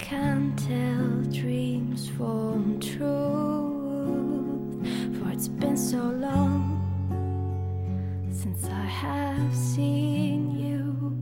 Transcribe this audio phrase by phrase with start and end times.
[0.00, 3.04] can tell dreams from truth.
[5.18, 6.78] For it's been so long
[8.30, 11.12] since I have seen you.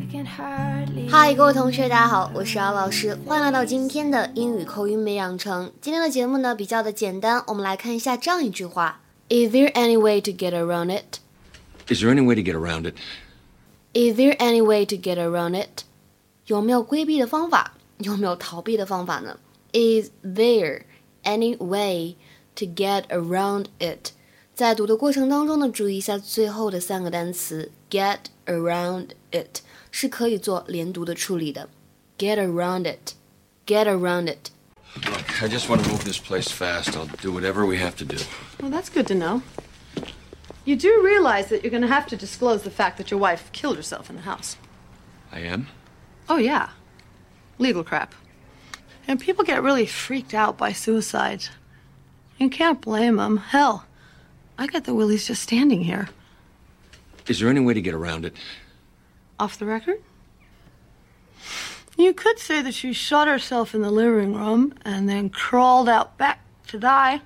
[0.00, 1.08] I can hardly.
[1.08, 5.72] 嗨，各位同学，大家好，我是姚老师，欢迎来到今天的英语口语美养成。
[5.80, 11.18] 今天的节目呢比较的简单，我们来看一下这样一句话：Is there any way to get around it?
[11.88, 12.94] Is there any way to get around it?
[13.92, 15.84] Is there any way to get around it?
[16.46, 17.72] 有没有规避的方法？
[17.98, 19.38] 有没有逃避的方法呢？
[19.72, 20.82] Is there
[21.22, 22.16] any way
[22.56, 24.12] to get around it？
[24.54, 29.60] 在读的过程当中呢，注意一下最后的三个单词，get around it
[29.90, 31.68] 是可以做连读的处理的。
[32.18, 33.14] Get around it,
[33.66, 34.50] get around it.
[35.06, 36.96] Look, I just want to move this place fast.
[36.96, 38.16] I'll do whatever we have to do.
[38.60, 39.42] Well, that's good to know.
[40.64, 43.50] You do realize that you're going to have to disclose the fact that your wife
[43.52, 44.56] killed herself in the house.
[45.32, 45.68] I am?
[46.28, 46.70] Oh, yeah.
[47.58, 48.14] Legal crap.
[49.06, 51.50] And people get really freaked out by suicides.
[52.38, 53.38] You can't blame them.
[53.38, 53.84] Hell,
[54.56, 56.08] I got the willies just standing here.
[57.26, 58.34] Is there any way to get around it?
[59.38, 60.00] Off the record?
[61.96, 66.16] You could say that she shot herself in the living room and then crawled out
[66.16, 67.20] back to die.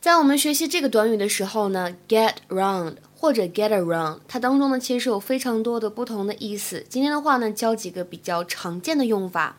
[0.00, 6.84] 在我们学习这个短语的时候呢，get round 或者 get around，它当中呢其实有非常多的不同的意思。
[6.88, 9.58] 今天的话呢，教几个比较常见的用法。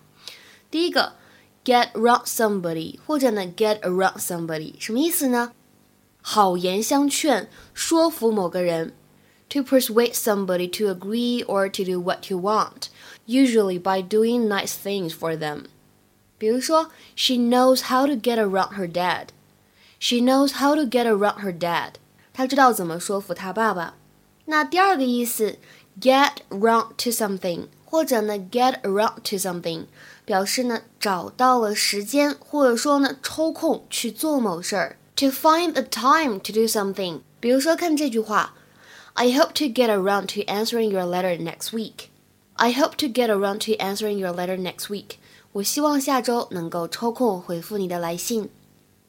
[0.70, 1.14] 第一个，
[1.64, 5.54] get round somebody，或者呢 get around somebody，什么意思呢？
[6.22, 8.94] 好言相劝，说服某个人。
[9.52, 12.90] To persuade somebody to agree or to do what you want,
[13.26, 15.68] usually by doing nice things for them.
[16.38, 19.28] 比如说，She knows how to get around her dad.
[20.00, 21.94] She knows how to get around her dad.
[22.34, 23.96] 她知道怎么说服她爸爸。
[24.46, 25.58] 那第二个意思，
[26.00, 29.86] get round to something，或者呢 get around to something，
[30.24, 34.98] 表示呢找到了时间，或者说呢抽空去做某事儿。
[35.18, 37.22] To find a time to do something。
[37.40, 38.54] 比如说看这句话，
[39.14, 42.10] I hope to get around to answering your letter next week.
[42.54, 45.18] I hope to get around to answering your letter next week.
[45.54, 48.50] 我希望下周能够抽空回复你的来信。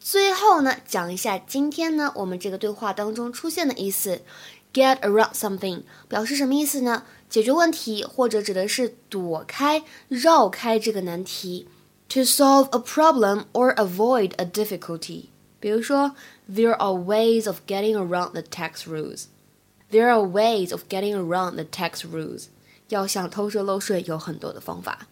[0.05, 4.21] 最后呢，讲一下今天呢我们这个对话当中出现的意思
[4.73, 7.03] ，get around something 表示什么意思呢？
[7.29, 11.69] 解决问题或者指的是躲开、绕开这个难题。
[12.09, 15.27] To solve a problem or avoid a difficulty。
[15.61, 16.15] 比如说
[16.51, 19.27] ，There are ways of getting around the tax rules.
[19.89, 22.47] There are ways of getting around the tax rules.
[22.89, 25.07] 要想偷税漏税，有很多的方法。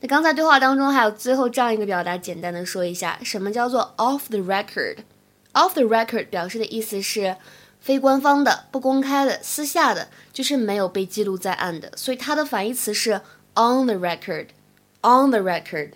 [0.00, 7.36] 那刚才对话当中还有最后这样一个表达，简单的说一下，什么叫做 off the record？off the record 表示的意思是
[7.80, 13.20] 非官方的、不公开的、私下的，就是没有被记录在案的，所以它的反义词是
[13.54, 15.90] on the record。on the record。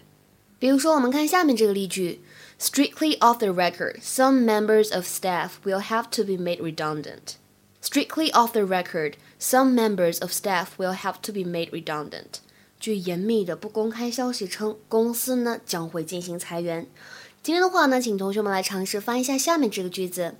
[0.58, 2.20] 比如说，我们看下面这个例句：
[2.60, 7.36] Strictly off the record, some members of staff will have to be made redundant.
[7.80, 12.40] Strictly off the record, some members of staff will have to be made redundant.
[12.83, 16.85] 据严密的不公开消息称，公司呢将会进行裁员。
[17.41, 20.35] 今天的话呢，请同学们来尝试翻一下下面这个句子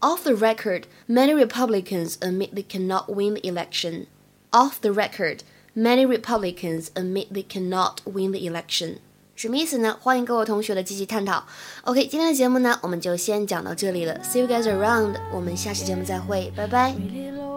[0.00, 4.04] ：Off the record, many Republicans admit they cannot win the election.
[4.50, 5.38] Off the record,
[5.74, 8.96] many Republicans admit they cannot win the election.
[9.34, 9.96] 什么意思呢？
[9.98, 11.46] 欢迎各位同学的积极探讨。
[11.84, 14.20] OK，今天的节目呢，我们就先讲到这里了。
[14.22, 17.51] See you guys around，我们下期节目再会，拜拜。